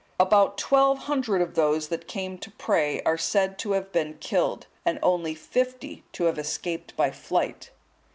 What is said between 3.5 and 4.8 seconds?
to have been killed,